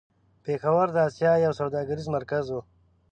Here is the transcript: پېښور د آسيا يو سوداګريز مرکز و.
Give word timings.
پېښور 0.45 0.87
د 0.93 0.97
آسيا 1.07 1.33
يو 1.45 1.53
سوداګريز 1.59 2.07
مرکز 2.15 2.45
و. 2.51 2.57